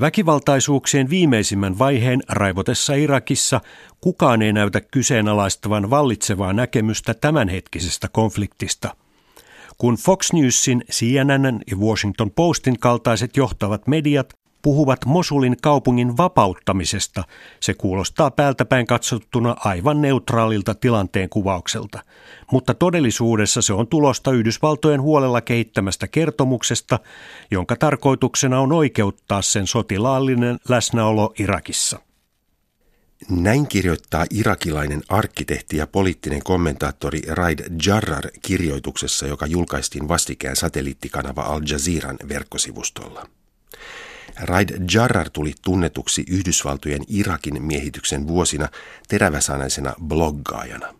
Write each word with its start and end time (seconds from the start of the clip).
Väkivaltaisuuksien 0.00 1.10
viimeisimmän 1.10 1.78
vaiheen 1.78 2.20
raivotessa 2.28 2.94
Irakissa 2.94 3.60
kukaan 4.00 4.42
ei 4.42 4.52
näytä 4.52 4.80
kyseenalaistavan 4.80 5.90
vallitsevaa 5.90 6.52
näkemystä 6.52 7.14
tämänhetkisestä 7.14 8.08
konfliktista. 8.12 8.96
Kun 9.78 9.94
Fox 9.94 10.32
Newsin, 10.32 10.84
CNN 10.90 11.60
ja 11.70 11.76
Washington 11.76 12.30
Postin 12.30 12.78
kaltaiset 12.78 13.36
johtavat 13.36 13.86
mediat 13.86 14.41
puhuvat 14.62 15.04
Mosulin 15.04 15.56
kaupungin 15.62 16.16
vapauttamisesta, 16.16 17.24
se 17.60 17.74
kuulostaa 17.74 18.30
päältäpäin 18.30 18.86
katsottuna 18.86 19.56
aivan 19.64 20.02
neutraalilta 20.02 20.74
tilanteen 20.74 21.28
kuvaukselta. 21.28 22.00
Mutta 22.52 22.74
todellisuudessa 22.74 23.62
se 23.62 23.72
on 23.72 23.86
tulosta 23.86 24.32
Yhdysvaltojen 24.32 25.02
huolella 25.02 25.40
kehittämästä 25.40 26.08
kertomuksesta, 26.08 26.98
jonka 27.50 27.76
tarkoituksena 27.76 28.60
on 28.60 28.72
oikeuttaa 28.72 29.42
sen 29.42 29.66
sotilaallinen 29.66 30.58
läsnäolo 30.68 31.34
Irakissa. 31.38 31.98
Näin 33.30 33.66
kirjoittaa 33.66 34.26
irakilainen 34.30 35.02
arkkitehti 35.08 35.76
ja 35.76 35.86
poliittinen 35.86 36.42
kommentaattori 36.42 37.20
Raid 37.28 37.58
Jarrar 37.86 38.24
kirjoituksessa, 38.42 39.26
joka 39.26 39.46
julkaistiin 39.46 40.08
vastikään 40.08 40.56
satelliittikanava 40.56 41.42
Al 41.42 41.60
Jazeeran 41.70 42.16
verkkosivustolla. 42.28 43.26
Raid 44.40 44.70
Jarrar 44.94 45.30
tuli 45.30 45.52
tunnetuksi 45.62 46.24
Yhdysvaltojen 46.30 47.02
Irakin 47.08 47.62
miehityksen 47.62 48.28
vuosina 48.28 48.68
teräväsanaisena 49.08 49.94
bloggaajana. 50.04 50.94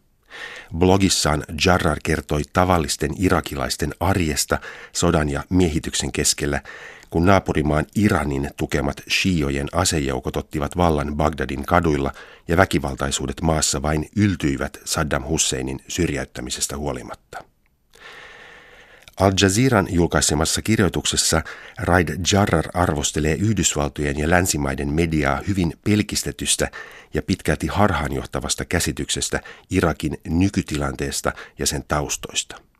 Blogissaan 0.78 1.44
Jarrar 1.66 1.98
kertoi 2.02 2.42
tavallisten 2.52 3.10
irakilaisten 3.18 3.94
arjesta 4.00 4.58
sodan 4.92 5.28
ja 5.28 5.44
miehityksen 5.48 6.12
keskellä, 6.12 6.62
kun 7.10 7.26
naapurimaan 7.26 7.86
Iranin 7.94 8.50
tukemat 8.56 9.02
shiojen 9.10 9.68
asejoukot 9.72 10.36
ottivat 10.36 10.76
vallan 10.76 11.16
Bagdadin 11.16 11.64
kaduilla 11.64 12.12
ja 12.48 12.56
väkivaltaisuudet 12.56 13.40
maassa 13.40 13.82
vain 13.82 14.08
yltyivät 14.16 14.78
Saddam 14.84 15.24
Husseinin 15.24 15.80
syrjäyttämisestä 15.88 16.76
huolimatta. 16.76 17.51
Al 19.22 19.32
Jazeeran 19.40 19.86
julkaisemassa 19.90 20.62
kirjoituksessa 20.62 21.42
Raid 21.78 22.08
Jarrar 22.32 22.64
arvostelee 22.74 23.34
Yhdysvaltojen 23.34 24.18
ja 24.18 24.30
länsimaiden 24.30 24.88
mediaa 24.88 25.40
hyvin 25.48 25.72
pelkistetystä 25.84 26.70
ja 27.14 27.22
pitkälti 27.22 27.66
harhaanjohtavasta 27.66 28.64
käsityksestä 28.64 29.40
Irakin 29.70 30.18
nykytilanteesta 30.28 31.32
ja 31.58 31.66
sen 31.66 31.84
taustoista. 31.88 32.71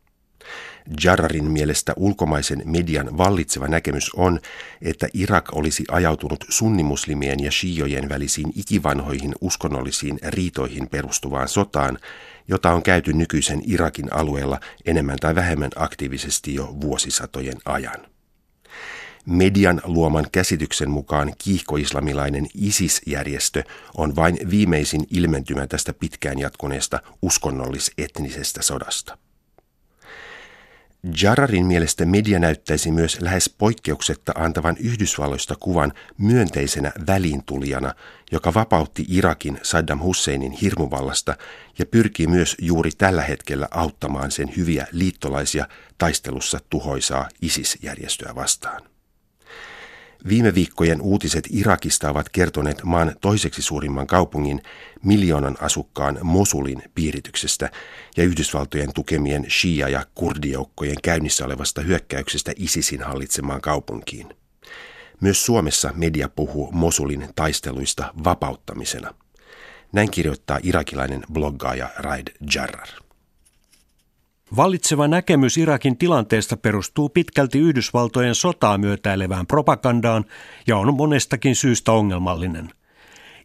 Jarrarin 1.03 1.51
mielestä 1.51 1.93
ulkomaisen 1.97 2.61
median 2.65 3.17
vallitseva 3.17 3.67
näkemys 3.67 4.09
on, 4.15 4.39
että 4.81 5.07
Irak 5.13 5.49
olisi 5.55 5.83
ajautunut 5.91 6.45
sunnimuslimien 6.49 7.39
ja 7.39 7.51
shiojen 7.51 8.09
välisiin 8.09 8.53
ikivanhoihin 8.55 9.35
uskonnollisiin 9.41 10.19
riitoihin 10.23 10.89
perustuvaan 10.89 11.47
sotaan, 11.47 11.99
jota 12.47 12.73
on 12.73 12.83
käyty 12.83 13.13
nykyisen 13.13 13.61
Irakin 13.65 14.13
alueella 14.13 14.59
enemmän 14.85 15.17
tai 15.21 15.35
vähemmän 15.35 15.71
aktiivisesti 15.75 16.55
jo 16.55 16.75
vuosisatojen 16.81 17.57
ajan. 17.65 17.99
Median 19.25 19.81
luoman 19.83 20.27
käsityksen 20.31 20.89
mukaan 20.89 21.33
kiihkoislamilainen 21.37 22.47
ISIS-järjestö 22.55 23.63
on 23.97 24.15
vain 24.15 24.37
viimeisin 24.49 25.07
ilmentymä 25.09 25.67
tästä 25.67 25.93
pitkään 25.93 26.39
jatkuneesta 26.39 26.99
uskonnollis-etnisestä 27.21 28.61
sodasta. 28.61 29.17
Jarrarin 31.21 31.65
mielestä 31.65 32.05
media 32.05 32.39
näyttäisi 32.39 32.91
myös 32.91 33.21
lähes 33.21 33.55
poikkeuksetta 33.57 34.31
antavan 34.35 34.77
Yhdysvalloista 34.79 35.55
kuvan 35.59 35.93
myönteisenä 36.17 36.91
väliintulijana, 37.07 37.93
joka 38.31 38.53
vapautti 38.53 39.05
Irakin 39.07 39.59
Saddam 39.63 39.99
Husseinin 39.99 40.51
hirmuvallasta 40.51 41.35
ja 41.79 41.85
pyrkii 41.85 42.27
myös 42.27 42.55
juuri 42.61 42.91
tällä 42.97 43.21
hetkellä 43.21 43.67
auttamaan 43.71 44.31
sen 44.31 44.53
hyviä 44.57 44.87
liittolaisia 44.91 45.67
taistelussa 45.97 46.59
tuhoisaa 46.69 47.29
ISIS-järjestöä 47.41 48.35
vastaan. 48.35 48.92
Viime 50.27 50.55
viikkojen 50.55 51.01
uutiset 51.01 51.47
Irakista 51.49 52.09
ovat 52.09 52.29
kertoneet 52.29 52.83
maan 52.83 53.15
toiseksi 53.21 53.61
suurimman 53.61 54.07
kaupungin 54.07 54.61
miljoonan 55.03 55.57
asukkaan 55.59 56.19
Mosulin 56.21 56.83
piirityksestä 56.95 57.71
ja 58.17 58.23
Yhdysvaltojen 58.23 58.93
tukemien 58.93 59.45
shia- 59.45 59.89
ja 59.89 60.05
kurdijoukkojen 60.15 60.95
käynnissä 61.03 61.45
olevasta 61.45 61.81
hyökkäyksestä 61.81 62.53
ISISin 62.57 63.01
hallitsemaan 63.01 63.61
kaupunkiin. 63.61 64.35
Myös 65.21 65.45
Suomessa 65.45 65.93
media 65.95 66.29
puhuu 66.29 66.71
Mosulin 66.71 67.29
taisteluista 67.35 68.13
vapauttamisena. 68.23 69.13
Näin 69.91 70.11
kirjoittaa 70.11 70.59
irakilainen 70.63 71.23
bloggaaja 71.33 71.89
Raid 71.97 72.27
Jarrar. 72.55 73.02
Vallitseva 74.55 75.07
näkemys 75.07 75.57
Irakin 75.57 75.97
tilanteesta 75.97 76.57
perustuu 76.57 77.09
pitkälti 77.09 77.59
Yhdysvaltojen 77.59 78.35
sotaa 78.35 78.77
myötäilevään 78.77 79.47
propagandaan 79.47 80.25
ja 80.67 80.77
on 80.77 80.95
monestakin 80.95 81.55
syystä 81.55 81.91
ongelmallinen. 81.91 82.69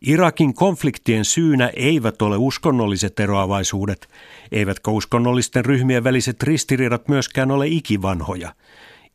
Irakin 0.00 0.54
konfliktien 0.54 1.24
syynä 1.24 1.70
eivät 1.76 2.22
ole 2.22 2.36
uskonnolliset 2.36 3.20
eroavaisuudet, 3.20 4.08
eivätkä 4.52 4.90
uskonnollisten 4.90 5.64
ryhmien 5.64 6.04
väliset 6.04 6.42
ristiriidat 6.42 7.08
myöskään 7.08 7.50
ole 7.50 7.66
ikivanhoja. 7.66 8.54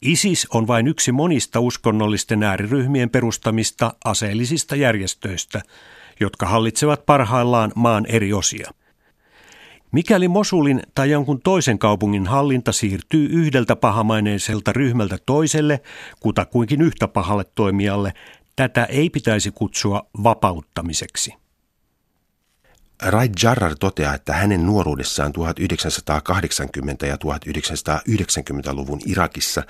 ISIS 0.01 0.47
on 0.53 0.67
vain 0.67 0.87
yksi 0.87 1.11
monista 1.11 1.59
uskonnollisten 1.59 2.43
ääriryhmien 2.43 3.09
perustamista 3.09 3.93
aseellisista 4.05 4.75
järjestöistä, 4.75 5.61
jotka 6.19 6.45
hallitsevat 6.45 7.05
parhaillaan 7.05 7.71
maan 7.75 8.05
eri 8.05 8.33
osia– 8.33 8.71
Mikäli 9.93 10.27
Mosulin 10.27 10.81
tai 10.95 11.11
jonkun 11.11 11.41
toisen 11.41 11.79
kaupungin 11.79 12.27
hallinta 12.27 12.71
siirtyy 12.71 13.25
yhdeltä 13.25 13.75
pahamaineiselta 13.75 14.73
ryhmältä 14.73 15.17
toiselle, 15.25 15.81
kutakuinkin 16.19 16.81
yhtä 16.81 17.07
pahalle 17.07 17.45
toimijalle, 17.55 18.13
tätä 18.55 18.85
ei 18.85 19.09
pitäisi 19.09 19.51
kutsua 19.51 20.07
vapauttamiseksi. 20.23 21.33
Raid 23.01 23.33
Jarrar 23.43 23.75
toteaa, 23.79 24.13
että 24.13 24.33
hänen 24.33 24.65
nuoruudessaan 24.65 25.33
1980- 27.03 27.07
ja 27.07 27.15
1990-luvun 27.15 28.99
Irakissa 29.05 29.63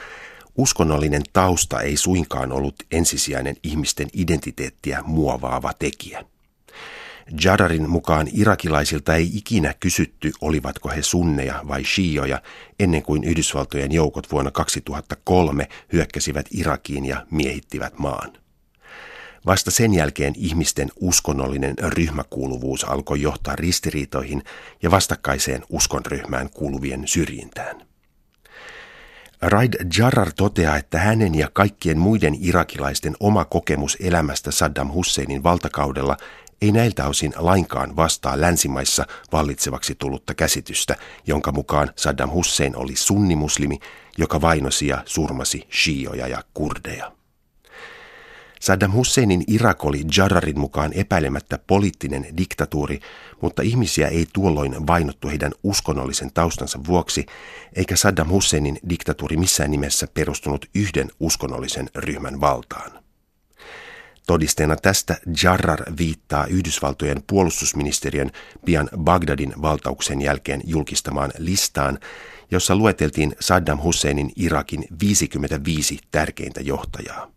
uskonnollinen 0.57 1.21
tausta 1.33 1.81
ei 1.81 1.97
suinkaan 1.97 2.51
ollut 2.51 2.75
ensisijainen 2.91 3.55
ihmisten 3.63 4.07
identiteettiä 4.13 5.03
muovaava 5.05 5.73
tekijä. 5.73 6.23
Jadarin 7.43 7.89
mukaan 7.89 8.27
irakilaisilta 8.33 9.15
ei 9.15 9.37
ikinä 9.37 9.73
kysytty, 9.79 10.31
olivatko 10.41 10.89
he 10.89 11.01
sunneja 11.01 11.61
vai 11.67 11.83
shioja, 11.83 12.41
ennen 12.79 13.03
kuin 13.03 13.23
Yhdysvaltojen 13.23 13.91
joukot 13.91 14.31
vuonna 14.31 14.51
2003 14.51 15.67
hyökkäsivät 15.93 16.45
Irakiin 16.51 17.05
ja 17.05 17.25
miehittivät 17.31 17.99
maan. 17.99 18.33
Vasta 19.45 19.71
sen 19.71 19.93
jälkeen 19.93 20.33
ihmisten 20.37 20.91
uskonnollinen 20.99 21.75
ryhmäkuuluvuus 21.79 22.83
alkoi 22.83 23.21
johtaa 23.21 23.55
ristiriitoihin 23.55 24.43
ja 24.81 24.91
vastakkaiseen 24.91 25.63
uskonryhmään 25.69 26.49
kuuluvien 26.49 27.07
syrjintään. 27.07 27.85
Raid 29.41 29.73
Jarrar 29.97 30.31
toteaa, 30.35 30.77
että 30.77 30.99
hänen 30.99 31.35
ja 31.35 31.49
kaikkien 31.53 31.97
muiden 31.97 32.35
irakilaisten 32.39 33.15
oma 33.19 33.45
kokemus 33.45 33.97
elämästä 33.99 34.51
Saddam 34.51 34.91
Husseinin 34.91 35.43
valtakaudella 35.43 36.17
ei 36.63 36.71
näiltä 36.71 37.07
osin 37.07 37.33
lainkaan 37.35 37.95
vastaa 37.95 38.41
länsimaissa 38.41 39.05
vallitsevaksi 39.31 39.95
tullutta 39.95 40.33
käsitystä, 40.33 40.95
jonka 41.27 41.51
mukaan 41.51 41.91
Saddam 41.95 42.31
Hussein 42.31 42.75
oli 42.75 42.95
sunnimuslimi, 42.95 43.79
joka 44.17 44.41
vainosi 44.41 44.87
ja 44.87 45.03
surmasi 45.05 45.67
shioja 45.83 46.27
ja 46.27 46.43
kurdeja. 46.53 47.11
Saddam 48.59 48.91
Husseinin 48.91 49.43
Irak 49.47 49.85
oli 49.85 50.03
Jarrarin 50.17 50.59
mukaan 50.59 50.93
epäilemättä 50.93 51.59
poliittinen 51.67 52.27
diktatuuri, 52.37 52.99
mutta 53.41 53.61
ihmisiä 53.61 54.07
ei 54.07 54.27
tuolloin 54.33 54.87
vainottu 54.87 55.27
heidän 55.27 55.51
uskonnollisen 55.63 56.33
taustansa 56.33 56.79
vuoksi, 56.87 57.25
eikä 57.75 57.95
Saddam 57.95 58.29
Husseinin 58.29 58.79
diktatuuri 58.89 59.37
missään 59.37 59.71
nimessä 59.71 60.07
perustunut 60.13 60.65
yhden 60.75 61.11
uskonnollisen 61.19 61.89
ryhmän 61.95 62.41
valtaan. 62.41 63.02
Todisteena 64.27 64.75
tästä 64.75 65.17
Jarrar 65.43 65.83
viittaa 65.97 66.45
Yhdysvaltojen 66.45 67.23
puolustusministeriön 67.27 68.31
pian 68.65 68.89
Bagdadin 68.97 69.53
valtauksen 69.61 70.21
jälkeen 70.21 70.61
julkistamaan 70.65 71.31
listaan, 71.37 71.99
jossa 72.51 72.75
lueteltiin 72.75 73.35
Saddam 73.39 73.79
Husseinin 73.83 74.31
Irakin 74.35 74.85
55 75.01 75.99
tärkeintä 76.11 76.61
johtajaa. 76.61 77.31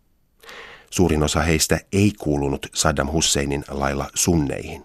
Suurin 0.89 1.23
osa 1.23 1.41
heistä 1.41 1.79
ei 1.91 2.11
kuulunut 2.19 2.67
Saddam 2.73 3.11
Husseinin 3.11 3.63
lailla 3.69 4.09
sunneihin. 4.13 4.83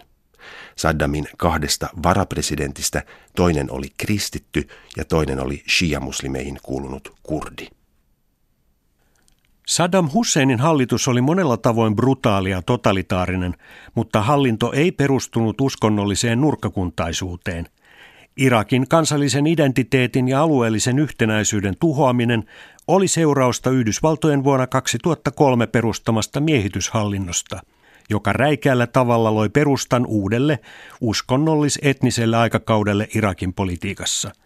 Saddamin 0.76 1.28
kahdesta 1.36 1.88
varapresidentistä 2.02 3.02
toinen 3.36 3.70
oli 3.70 3.88
kristitty 3.96 4.68
ja 4.96 5.04
toinen 5.04 5.40
oli 5.40 5.64
shia-muslimeihin 5.68 6.58
kuulunut 6.62 7.12
kurdi. 7.22 7.66
Saddam 9.66 10.10
Husseinin 10.14 10.60
hallitus 10.60 11.08
oli 11.08 11.20
monella 11.20 11.56
tavoin 11.56 11.96
brutaali 11.96 12.50
ja 12.50 12.62
totalitaarinen, 12.62 13.54
mutta 13.94 14.22
hallinto 14.22 14.72
ei 14.72 14.92
perustunut 14.92 15.60
uskonnolliseen 15.60 16.40
nurkkakuntaisuuteen. 16.40 17.68
Irakin 18.36 18.88
kansallisen 18.88 19.46
identiteetin 19.46 20.28
ja 20.28 20.42
alueellisen 20.42 20.98
yhtenäisyyden 20.98 21.74
tuhoaminen 21.80 22.44
oli 22.88 23.08
seurausta 23.08 23.70
Yhdysvaltojen 23.70 24.44
vuonna 24.44 24.66
2003 24.66 25.66
perustamasta 25.66 26.40
miehityshallinnosta, 26.40 27.60
joka 28.10 28.32
räikeällä 28.32 28.86
tavalla 28.86 29.34
loi 29.34 29.48
perustan 29.48 30.06
uudelle 30.06 30.58
uskonnollis-etniselle 31.00 32.36
aikakaudelle 32.36 33.08
Irakin 33.14 33.52
politiikassa– 33.52 34.30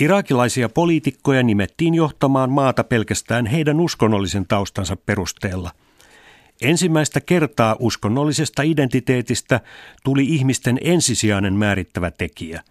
Irakilaisia 0.00 0.68
poliitikkoja 0.68 1.42
nimettiin 1.42 1.94
johtamaan 1.94 2.50
maata 2.50 2.84
pelkästään 2.84 3.46
heidän 3.46 3.80
uskonnollisen 3.80 4.46
taustansa 4.46 4.96
perusteella. 4.96 5.70
Ensimmäistä 6.62 7.20
kertaa 7.20 7.76
uskonnollisesta 7.78 8.62
identiteetistä 8.62 9.60
tuli 10.04 10.24
ihmisten 10.24 10.78
ensisijainen 10.82 11.54
määrittävä 11.54 12.10
tekijä. 12.10 12.62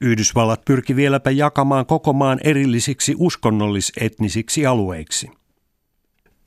Yhdysvallat 0.00 0.64
pyrki 0.64 0.96
vieläpä 0.96 1.30
jakamaan 1.30 1.86
koko 1.86 2.12
maan 2.12 2.40
erillisiksi 2.44 3.14
uskonnollis-etnisiksi 3.18 4.66
alueiksi. 4.66 5.30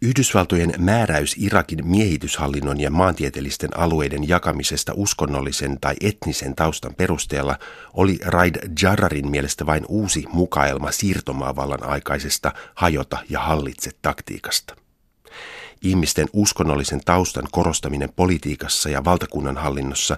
Yhdysvaltojen 0.04 0.74
määräys 0.78 1.36
Irakin 1.38 1.88
miehityshallinnon 1.88 2.80
ja 2.80 2.92
maantieteellisten 2.92 3.80
alueiden 3.80 4.28
jakamisesta 4.28 4.92
uskonnollisen 4.96 5.78
tai 5.82 5.96
etnisen 6.02 6.56
taustan 6.56 6.96
perusteella 6.96 7.60
oli 7.94 8.20
Raid 8.26 8.56
Jarrarin 8.82 9.28
mielestä 9.28 9.66
vain 9.66 9.86
uusi 9.88 10.26
mukaelma 10.34 10.92
siirtomaavallan 10.92 11.84
aikaisesta 11.84 12.52
hajota 12.76 13.18
ja 13.30 13.40
hallitse 13.40 13.92
taktiikasta. 14.02 14.76
Ihmisten 15.84 16.28
uskonnollisen 16.34 17.02
taustan 17.06 17.48
korostaminen 17.52 18.10
politiikassa 18.16 18.90
ja 18.90 19.06
valtakunnan 19.06 19.58
hallinnossa 19.58 20.18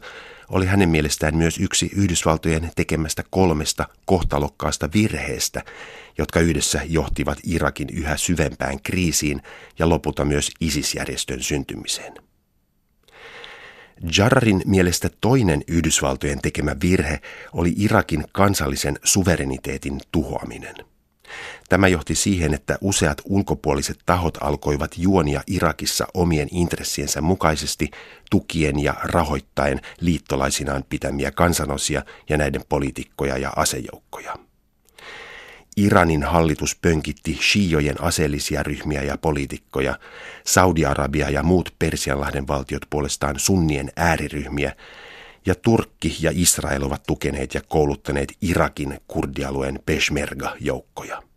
oli 0.50 0.66
hänen 0.66 0.90
mielestään 0.90 1.36
myös 1.36 1.60
yksi 1.60 1.92
Yhdysvaltojen 1.96 2.72
tekemästä 2.76 3.24
kolmesta 3.30 3.88
kohtalokkaasta 4.06 4.90
virheestä, 4.94 5.64
jotka 6.18 6.40
yhdessä 6.40 6.82
johtivat 6.86 7.38
Irakin 7.44 7.88
yhä 7.94 8.18
syvempään 8.18 8.82
kriisiin 8.82 9.42
ja 9.80 9.90
lopulta 9.90 10.26
myös 10.26 10.52
ISIS-järjestön 10.60 11.44
syntymiseen. 11.44 12.14
Jarrarin 14.18 14.62
mielestä 14.66 15.10
toinen 15.22 15.64
Yhdysvaltojen 15.68 16.42
tekemä 16.42 16.76
virhe 16.82 17.20
oli 17.54 17.74
Irakin 17.78 18.26
kansallisen 18.32 19.00
suvereniteetin 19.04 20.02
tuhoaminen– 20.12 20.76
Tämä 21.70 21.88
johti 21.88 22.16
siihen, 22.16 22.54
että 22.54 22.78
useat 22.82 23.22
ulkopuoliset 23.26 24.00
tahot 24.06 24.38
alkoivat 24.42 24.92
juonia 24.98 25.44
Irakissa 25.48 26.08
omien 26.14 26.48
intressiensä 26.52 27.22
mukaisesti 27.22 27.92
tukien 28.32 28.84
ja 28.84 28.94
rahoittaen 29.04 29.82
liittolaisinaan 30.02 30.84
pitämiä 30.90 31.32
kansanosia 31.32 32.04
ja 32.30 32.38
näiden 32.38 32.62
poliitikkoja 32.70 33.38
ja 33.38 33.54
asejoukkoja. 33.56 34.36
Iranin 35.78 36.24
hallitus 36.24 36.76
pönkitti 36.82 37.40
shiojen 37.42 38.04
aseellisia 38.04 38.64
ryhmiä 38.64 39.04
ja 39.04 39.18
poliitikkoja, 39.18 40.00
Saudi-Arabia 40.46 41.30
ja 41.30 41.44
muut 41.44 41.76
Persianlahden 41.80 42.48
valtiot 42.48 42.86
puolestaan 42.90 43.40
sunnien 43.40 43.92
ääriryhmiä, 43.96 44.76
ja 45.46 45.56
Turkki 45.56 46.18
ja 46.20 46.32
Israel 46.34 46.84
ovat 46.84 47.04
tukeneet 47.04 47.54
ja 47.54 47.62
kouluttaneet 47.68 48.34
Irakin 48.42 49.00
kurdialueen 49.08 49.80
Peshmerga-joukkoja. 49.86 51.35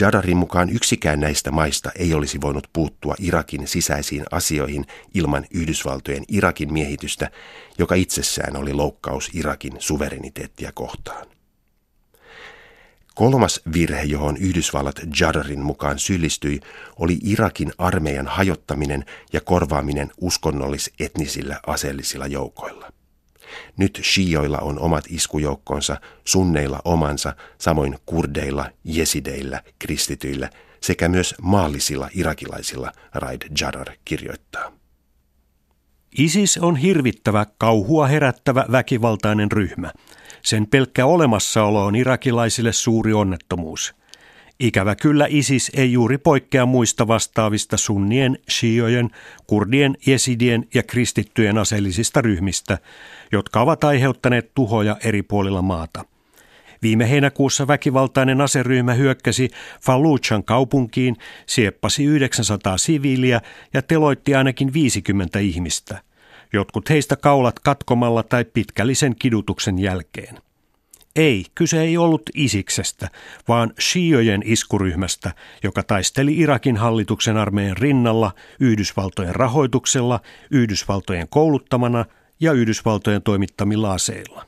Jadarin 0.00 0.36
mukaan 0.36 0.70
yksikään 0.70 1.20
näistä 1.20 1.50
maista 1.50 1.90
ei 1.94 2.14
olisi 2.14 2.40
voinut 2.40 2.68
puuttua 2.72 3.14
Irakin 3.18 3.68
sisäisiin 3.68 4.24
asioihin 4.30 4.86
ilman 5.14 5.46
Yhdysvaltojen 5.50 6.24
Irakin 6.28 6.72
miehitystä, 6.72 7.30
joka 7.78 7.94
itsessään 7.94 8.56
oli 8.56 8.72
loukkaus 8.72 9.30
Irakin 9.34 9.72
suvereniteettia 9.78 10.72
kohtaan. 10.74 11.26
Kolmas 13.14 13.60
virhe, 13.72 14.02
johon 14.02 14.36
Yhdysvallat 14.36 15.00
Jadarin 15.20 15.60
mukaan 15.60 15.98
syyllistyi, 15.98 16.60
oli 16.96 17.18
Irakin 17.22 17.72
armeijan 17.78 18.26
hajottaminen 18.26 19.04
ja 19.32 19.40
korvaaminen 19.40 20.10
uskonnollis-etnisillä 20.20 21.60
aseellisilla 21.66 22.26
joukoilla. 22.26 22.99
Nyt 23.76 24.00
shioilla 24.04 24.58
on 24.58 24.78
omat 24.78 25.04
iskujoukkonsa, 25.08 26.00
sunneilla 26.24 26.80
omansa, 26.84 27.36
samoin 27.58 27.98
kurdeilla, 28.06 28.70
jesideillä, 28.84 29.62
kristityillä 29.78 30.50
sekä 30.80 31.08
myös 31.08 31.34
maallisilla 31.42 32.08
irakilaisilla, 32.14 32.92
Raid 33.14 33.42
Jadar 33.60 33.86
kirjoittaa. 34.04 34.72
ISIS 36.18 36.58
on 36.58 36.76
hirvittävä, 36.76 37.46
kauhua 37.58 38.06
herättävä 38.06 38.64
väkivaltainen 38.72 39.52
ryhmä. 39.52 39.92
Sen 40.42 40.66
pelkkä 40.66 41.06
olemassaolo 41.06 41.84
on 41.84 41.96
irakilaisille 41.96 42.72
suuri 42.72 43.12
onnettomuus. 43.12 43.94
Ikävä 44.60 44.96
kyllä 44.96 45.26
ISIS 45.28 45.70
ei 45.74 45.92
juuri 45.92 46.18
poikkea 46.18 46.66
muista 46.66 47.08
vastaavista 47.08 47.76
sunnien, 47.76 48.38
shiojen, 48.50 49.10
kurdien, 49.46 49.96
jesidien 50.06 50.68
ja 50.74 50.82
kristittyjen 50.82 51.58
aseellisista 51.58 52.20
ryhmistä, 52.20 52.78
jotka 53.32 53.60
ovat 53.60 53.84
aiheuttaneet 53.84 54.54
tuhoja 54.54 54.96
eri 55.04 55.22
puolilla 55.22 55.62
maata. 55.62 56.04
Viime 56.82 57.10
heinäkuussa 57.10 57.66
väkivaltainen 57.66 58.40
aseryhmä 58.40 58.94
hyökkäsi 58.94 59.50
Fallujan 59.82 60.44
kaupunkiin, 60.44 61.16
sieppasi 61.46 62.04
900 62.04 62.78
siviiliä 62.78 63.40
ja 63.74 63.82
teloitti 63.82 64.34
ainakin 64.34 64.72
50 64.72 65.38
ihmistä. 65.38 66.02
Jotkut 66.52 66.90
heistä 66.90 67.16
kaulat 67.16 67.58
katkomalla 67.58 68.22
tai 68.22 68.44
pitkällisen 68.44 69.16
kidutuksen 69.16 69.78
jälkeen. 69.78 70.38
Ei, 71.16 71.44
kyse 71.54 71.80
ei 71.80 71.96
ollut 71.96 72.22
Isiksestä, 72.34 73.08
vaan 73.48 73.72
Shiojen 73.80 74.42
iskuryhmästä, 74.44 75.34
joka 75.62 75.82
taisteli 75.82 76.38
Irakin 76.38 76.76
hallituksen 76.76 77.36
armeijan 77.36 77.76
rinnalla 77.76 78.34
Yhdysvaltojen 78.60 79.34
rahoituksella, 79.34 80.20
Yhdysvaltojen 80.50 81.28
kouluttamana 81.28 82.04
ja 82.40 82.52
Yhdysvaltojen 82.52 83.22
toimittamilla 83.22 83.92
aseilla. 83.92 84.46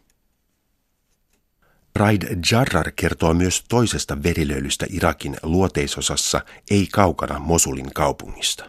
Raid 1.97 2.23
Jarrar 2.51 2.93
kertoo 2.97 3.35
myös 3.35 3.65
toisesta 3.69 4.23
verilöylystä 4.23 4.87
Irakin 4.91 5.37
luoteisosassa, 5.43 6.41
ei 6.71 6.89
kaukana 6.93 7.39
Mosulin 7.39 7.95
kaupungista. 7.95 8.65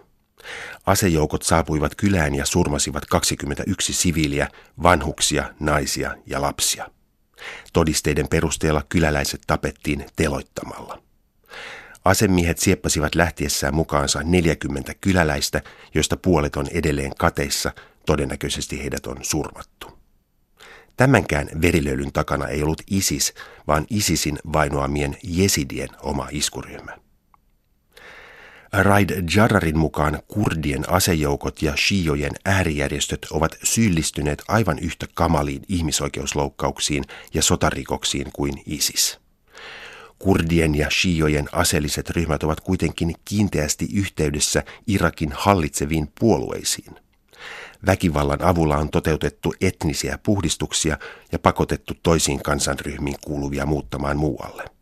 Asejoukot 0.86 1.44
saapuivat 1.44 1.96
kylään 1.96 2.36
ja 2.36 2.46
surmasivat 2.46 3.06
21 3.06 3.94
siviiliä, 3.94 4.48
vanhuksia, 4.84 5.54
naisia 5.60 6.16
ja 6.26 6.42
lapsia. 6.42 6.90
Todisteiden 7.74 8.28
perusteella 8.28 8.84
kyläläiset 8.90 9.42
tapettiin 9.48 10.06
teloittamalla. 10.16 11.04
Asemiehet 12.06 12.60
sieppasivat 12.60 13.16
lähtiessään 13.16 13.76
mukaansa 13.76 14.24
40 14.24 14.94
kyläläistä, 15.02 15.62
joista 15.94 16.18
puolet 16.18 16.56
on 16.56 16.68
edelleen 16.72 17.12
kateissa, 17.20 17.72
todennäköisesti 18.06 18.84
heidät 18.84 19.08
on 19.08 19.18
surmattu. 19.22 20.00
Tämänkään 20.98 21.50
verilöylyn 21.62 22.14
takana 22.14 22.48
ei 22.48 22.64
ollut 22.64 22.82
ISIS, 22.92 23.34
vaan 23.68 23.86
ISISin 23.90 24.40
vainoamien 24.54 25.18
jesidien 25.24 25.90
oma 26.02 26.28
iskuryhmä. 26.32 27.03
Raid 28.74 29.30
Jarrarin 29.36 29.78
mukaan 29.78 30.20
kurdien 30.28 30.90
asejoukot 30.90 31.62
ja 31.62 31.74
shiojen 31.78 32.32
äärijärjestöt 32.46 33.28
ovat 33.32 33.58
syyllistyneet 33.64 34.44
aivan 34.48 34.80
yhtä 34.80 35.06
kamaliin 35.14 35.62
ihmisoikeusloukkauksiin 35.70 37.04
ja 37.34 37.42
sotarikoksiin 37.44 38.32
kuin 38.34 38.54
ISIS. 38.66 39.20
Kurdien 40.20 40.76
ja 40.76 40.90
shiojen 40.90 41.50
aseelliset 41.52 42.10
ryhmät 42.10 42.44
ovat 42.44 42.60
kuitenkin 42.60 43.16
kiinteästi 43.26 43.88
yhteydessä 43.94 44.64
Irakin 44.88 45.32
hallitseviin 45.34 46.12
puolueisiin. 46.20 46.96
Väkivallan 47.86 48.44
avulla 48.44 48.78
on 48.78 48.90
toteutettu 48.90 49.54
etnisiä 49.62 50.20
puhdistuksia 50.24 50.98
ja 51.32 51.40
pakotettu 51.40 51.94
toisiin 52.04 52.44
kansanryhmiin 52.44 53.18
kuuluvia 53.22 53.66
muuttamaan 53.66 54.18
muualle. 54.18 54.73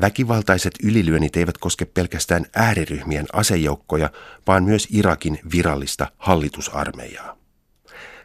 Väkivaltaiset 0.00 0.74
ylilyönnit 0.82 1.36
eivät 1.36 1.58
koske 1.58 1.84
pelkästään 1.84 2.46
ääriryhmien 2.54 3.26
asejoukkoja, 3.32 4.10
vaan 4.46 4.64
myös 4.64 4.88
Irakin 4.90 5.38
virallista 5.52 6.06
hallitusarmeijaa. 6.18 7.36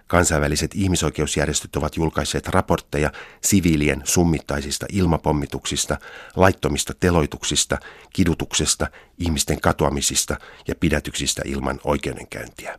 Kansainväliset 0.08 0.72
ihmisoikeusjärjestöt 0.76 1.76
ovat 1.76 1.98
julkaisseet 1.98 2.48
raportteja 2.48 3.12
siviilien 3.42 4.02
summittaisista 4.04 4.86
ilmapommituksista, 4.92 5.98
laittomista 6.36 6.94
teloituksista, 7.00 7.78
kidutuksesta, 8.14 8.88
ihmisten 9.18 9.62
katoamisista 9.62 10.38
ja 10.68 10.76
pidätyksistä 10.76 11.42
ilman 11.46 11.80
oikeudenkäyntiä. 11.84 12.78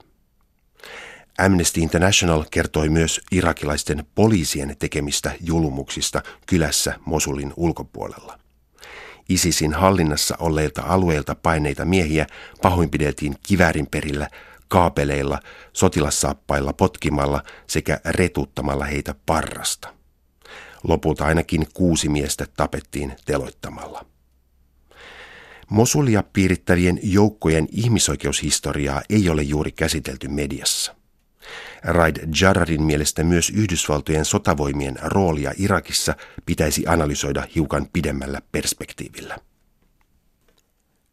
Amnesty 1.38 1.80
International 1.80 2.44
kertoi 2.50 2.88
myös 2.88 3.20
irakilaisten 3.30 4.04
poliisien 4.14 4.76
tekemistä 4.78 5.32
julumuksista 5.40 6.22
kylässä 6.46 6.94
Mosulin 7.04 7.52
ulkopuolella. 7.56 8.41
ISISin 9.28 9.74
hallinnassa 9.74 10.36
olleilta 10.38 10.82
alueilta 10.82 11.34
paineita 11.34 11.84
miehiä 11.84 12.26
pahoinpideltiin 12.62 13.34
kivärin 13.42 13.86
perillä, 13.86 14.28
kaapeleilla, 14.68 15.40
sotilassaappailla 15.72 16.72
potkimalla 16.72 17.42
sekä 17.66 18.00
retuttamalla 18.04 18.84
heitä 18.84 19.14
parrasta. 19.26 19.94
Lopulta 20.84 21.24
ainakin 21.24 21.66
kuusi 21.74 22.08
miestä 22.08 22.46
tapettiin 22.56 23.12
teloittamalla. 23.24 24.04
Mosulia 25.68 26.22
piirittävien 26.32 27.00
joukkojen 27.02 27.68
ihmisoikeushistoriaa 27.70 29.02
ei 29.10 29.28
ole 29.28 29.42
juuri 29.42 29.72
käsitelty 29.72 30.28
mediassa. 30.28 31.01
Raid 31.84 32.16
Jarrarin 32.40 32.82
mielestä 32.82 33.24
myös 33.24 33.50
Yhdysvaltojen 33.50 34.24
sotavoimien 34.24 34.98
roolia 35.02 35.52
Irakissa 35.56 36.14
pitäisi 36.46 36.84
analysoida 36.86 37.46
hiukan 37.54 37.86
pidemmällä 37.92 38.40
perspektiivillä. 38.52 39.38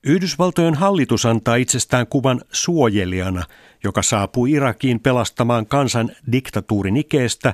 Yhdysvaltojen 0.03 0.75
hallitus 0.75 1.25
antaa 1.25 1.55
itsestään 1.55 2.07
kuvan 2.07 2.41
suojelijana, 2.51 3.43
joka 3.83 4.01
saapuu 4.01 4.45
Irakiin 4.45 4.99
pelastamaan 4.99 5.65
kansan 5.65 6.11
diktatuurin 6.31 6.97
ikeestä, 6.97 7.53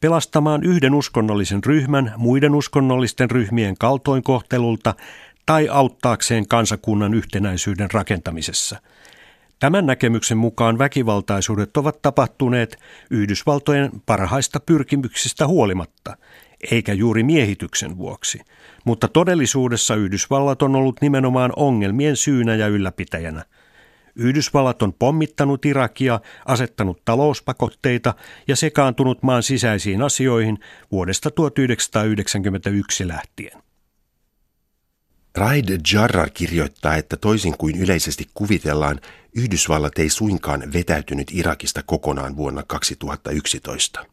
pelastamaan 0.00 0.62
yhden 0.62 0.94
uskonnollisen 0.94 1.64
ryhmän 1.64 2.12
muiden 2.16 2.54
uskonnollisten 2.54 3.30
ryhmien 3.30 3.78
kaltoinkohtelulta 3.78 4.94
tai 5.46 5.68
auttaakseen 5.68 6.48
kansakunnan 6.48 7.14
yhtenäisyyden 7.14 7.90
rakentamisessa. 7.90 8.80
Tämän 9.58 9.86
näkemyksen 9.86 10.38
mukaan 10.38 10.78
väkivaltaisuudet 10.78 11.76
ovat 11.76 12.02
tapahtuneet 12.02 12.78
Yhdysvaltojen 13.10 13.90
parhaista 14.06 14.60
pyrkimyksistä 14.60 15.46
huolimatta, 15.46 16.16
eikä 16.70 16.92
juuri 16.92 17.22
miehityksen 17.22 17.98
vuoksi. 17.98 18.40
Mutta 18.84 19.08
todellisuudessa 19.08 19.94
Yhdysvallat 19.94 20.62
on 20.62 20.76
ollut 20.76 21.00
nimenomaan 21.00 21.52
ongelmien 21.56 22.16
syynä 22.16 22.54
ja 22.54 22.68
ylläpitäjänä. 22.68 23.44
Yhdysvallat 24.16 24.82
on 24.82 24.92
pommittanut 24.92 25.64
Irakia, 25.64 26.20
asettanut 26.46 27.02
talouspakotteita 27.04 28.14
ja 28.48 28.56
sekaantunut 28.56 29.22
maan 29.22 29.42
sisäisiin 29.42 30.02
asioihin 30.02 30.58
vuodesta 30.92 31.30
1991 31.30 33.08
lähtien. 33.08 33.62
Raid 35.36 35.80
Jarrar 35.92 36.30
kirjoittaa, 36.30 36.96
että 36.96 37.16
toisin 37.16 37.56
kuin 37.58 37.76
yleisesti 37.76 38.26
kuvitellaan, 38.34 39.00
Yhdysvallat 39.36 39.98
ei 39.98 40.10
suinkaan 40.10 40.72
vetäytynyt 40.72 41.30
Irakista 41.32 41.82
kokonaan 41.82 42.36
vuonna 42.36 42.62
2011. 42.62 44.06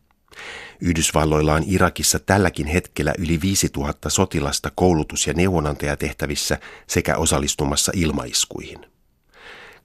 Yhdysvalloilla 0.82 1.54
on 1.54 1.64
Irakissa 1.68 2.20
tälläkin 2.20 2.68
hetkellä 2.68 3.14
yli 3.18 3.42
5000 3.42 4.10
sotilasta 4.10 4.72
koulutus- 4.76 5.28
ja 5.28 5.34
neuvonantajatehtävissä 5.34 6.60
sekä 6.88 7.18
osallistumassa 7.18 7.92
ilmaiskuihin. 7.96 8.86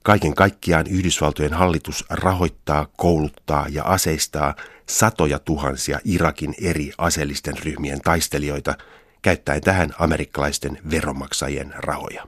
Kaiken 0.03 0.35
kaikkiaan 0.35 0.87
Yhdysvaltojen 0.87 1.53
hallitus 1.53 2.05
rahoittaa, 2.09 2.87
kouluttaa 2.97 3.65
ja 3.69 3.83
aseistaa 3.83 4.55
satoja 4.89 5.39
tuhansia 5.39 5.99
Irakin 6.05 6.55
eri 6.61 6.91
aseellisten 6.97 7.57
ryhmien 7.57 8.01
taistelijoita– 8.01 8.75
käyttäen 9.21 9.61
tähän 9.61 9.89
amerikkalaisten 9.99 10.79
veronmaksajien 10.91 11.73
rahoja. 11.77 12.27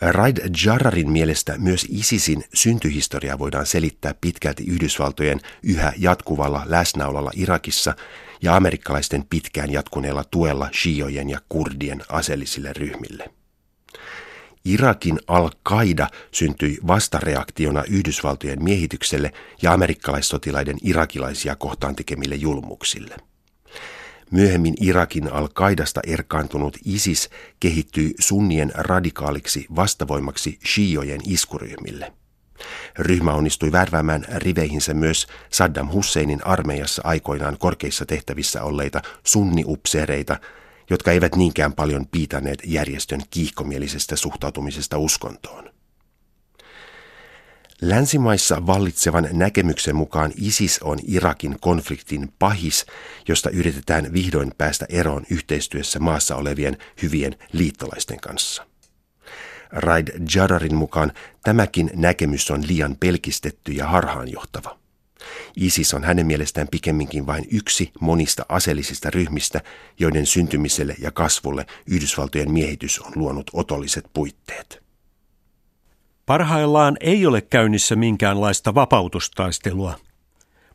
Raid 0.00 0.38
Jarrarin 0.64 1.10
mielestä 1.10 1.54
myös 1.58 1.86
ISISin 1.88 2.44
syntyhistoria 2.54 3.38
voidaan 3.38 3.66
selittää 3.66 4.14
pitkälti 4.20 4.64
Yhdysvaltojen 4.66 5.40
yhä 5.62 5.92
jatkuvalla 5.96 6.62
läsnäololla 6.66 7.30
Irakissa 7.34 7.94
ja 8.42 8.56
amerikkalaisten 8.56 9.24
pitkään 9.30 9.70
jatkuneella 9.70 10.24
tuella 10.24 10.68
shiojen 10.82 11.30
ja 11.30 11.40
kurdien 11.48 12.02
aseellisille 12.08 12.72
ryhmille. 12.72 13.30
Irakin 14.64 15.20
al-Qaida 15.26 16.06
syntyi 16.32 16.78
vastareaktiona 16.86 17.84
Yhdysvaltojen 17.90 18.64
miehitykselle 18.64 19.32
ja 19.62 19.72
amerikkalaissotilaiden 19.72 20.76
irakilaisia 20.82 21.56
kohtaan 21.56 21.96
tekemille 21.96 22.34
julmuksille– 22.34 23.16
Myöhemmin 24.30 24.74
Irakin 24.80 25.32
al-Qaidasta 25.32 26.00
erkaantunut 26.06 26.76
ISIS 26.84 27.30
kehittyi 27.60 28.14
sunnien 28.20 28.72
radikaaliksi 28.74 29.66
vastavoimaksi 29.76 30.58
shiojen 30.66 31.20
iskuryhmille. 31.26 32.12
Ryhmä 32.98 33.32
onnistui 33.32 33.72
värväämään 33.72 34.24
riveihinsä 34.34 34.94
myös 34.94 35.26
Saddam 35.50 35.88
Husseinin 35.92 36.46
armeijassa 36.46 37.02
aikoinaan 37.04 37.58
korkeissa 37.58 38.06
tehtävissä 38.06 38.62
olleita 38.62 39.02
sunniupseereita, 39.26 40.40
jotka 40.90 41.12
eivät 41.12 41.36
niinkään 41.36 41.72
paljon 41.72 42.06
piitaneet 42.06 42.62
järjestön 42.64 43.20
kiihkomielisestä 43.30 44.16
suhtautumisesta 44.16 44.98
uskontoon. 44.98 45.69
Länsimaissa 47.80 48.66
vallitsevan 48.66 49.28
näkemyksen 49.32 49.96
mukaan 49.96 50.32
ISIS 50.36 50.78
on 50.82 50.98
Irakin 51.06 51.56
konfliktin 51.60 52.32
pahis, 52.38 52.86
josta 53.28 53.50
yritetään 53.50 54.12
vihdoin 54.12 54.52
päästä 54.58 54.86
eroon 54.88 55.24
yhteistyössä 55.30 55.98
maassa 55.98 56.36
olevien 56.36 56.76
hyvien 57.02 57.36
liittolaisten 57.52 58.20
kanssa. 58.20 58.66
Raid 59.70 60.08
Jadarin 60.34 60.74
mukaan 60.74 61.12
tämäkin 61.42 61.90
näkemys 61.94 62.50
on 62.50 62.66
liian 62.66 62.96
pelkistetty 63.00 63.72
ja 63.72 63.86
harhaanjohtava. 63.86 64.78
ISIS 65.56 65.94
on 65.94 66.04
hänen 66.04 66.26
mielestään 66.26 66.68
pikemminkin 66.68 67.26
vain 67.26 67.44
yksi 67.50 67.92
monista 68.00 68.46
aseellisista 68.48 69.10
ryhmistä, 69.10 69.60
joiden 69.98 70.26
syntymiselle 70.26 70.96
ja 70.98 71.10
kasvulle 71.10 71.66
Yhdysvaltojen 71.86 72.50
miehitys 72.50 72.98
on 72.98 73.12
luonut 73.14 73.50
otolliset 73.52 74.04
puitteet. 74.12 74.89
Parhaillaan 76.30 76.96
ei 77.00 77.26
ole 77.26 77.40
käynnissä 77.40 77.96
minkäänlaista 77.96 78.74
vapautustaistelua. 78.74 79.94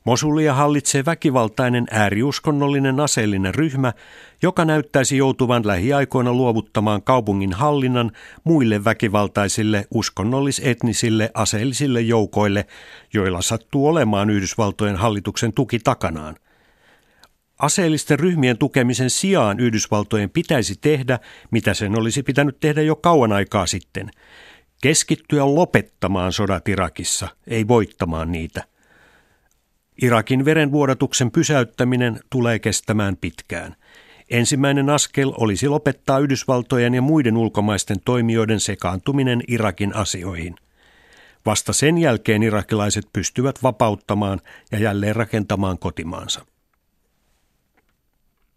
Mosulia 0.05 0.53
hallitsee 0.53 1.05
väkivaltainen 1.05 1.85
ääriuskonnollinen 1.91 2.99
aseellinen 2.99 3.55
ryhmä, 3.55 3.93
joka 4.41 4.65
näyttäisi 4.65 5.17
joutuvan 5.17 5.67
lähiaikoina 5.67 6.33
luovuttamaan 6.33 7.03
kaupungin 7.03 7.53
hallinnan 7.53 8.11
muille 8.43 8.83
väkivaltaisille 8.83 9.87
uskonnollis-etnisille 9.91 11.31
aseellisille 11.33 12.01
joukoille, 12.01 12.65
joilla 13.13 13.41
sattuu 13.41 13.87
olemaan 13.87 14.29
Yhdysvaltojen 14.29 14.95
hallituksen 14.95 15.53
tuki 15.53 15.79
takanaan. 15.79 16.35
Aseellisten 17.59 18.19
ryhmien 18.19 18.57
tukemisen 18.57 19.09
sijaan 19.09 19.59
Yhdysvaltojen 19.59 20.29
pitäisi 20.29 20.75
tehdä, 20.81 21.19
mitä 21.51 21.73
sen 21.73 21.99
olisi 21.99 22.23
pitänyt 22.23 22.59
tehdä 22.59 22.81
jo 22.81 22.95
kauan 22.95 23.31
aikaa 23.31 23.65
sitten– 23.65 24.09
Keskittyä 24.81 25.55
lopettamaan 25.55 26.33
sodat 26.33 26.67
Irakissa, 26.67 27.27
ei 27.47 27.67
voittamaan 27.67 28.31
niitä. 28.31 28.63
Irakin 30.01 30.45
verenvuodatuksen 30.45 31.31
pysäyttäminen 31.31 32.19
tulee 32.29 32.59
kestämään 32.59 33.17
pitkään. 33.17 33.75
Ensimmäinen 34.29 34.89
askel 34.89 35.33
olisi 35.37 35.67
lopettaa 35.67 36.19
Yhdysvaltojen 36.19 36.93
ja 36.93 37.01
muiden 37.01 37.37
ulkomaisten 37.37 37.97
toimijoiden 38.05 38.59
sekaantuminen 38.59 39.41
Irakin 39.47 39.95
asioihin. 39.95 40.55
Vasta 41.45 41.73
sen 41.73 41.97
jälkeen 41.97 42.43
irakilaiset 42.43 43.05
pystyvät 43.13 43.63
vapauttamaan 43.63 44.41
ja 44.71 44.79
jälleen 44.79 45.15
rakentamaan 45.15 45.79
kotimaansa. 45.79 46.45